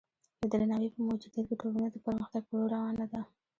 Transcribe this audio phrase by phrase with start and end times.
[0.39, 3.21] د درناوي په موجودیت کې ټولنه د پرمختګ په لور روانه ده.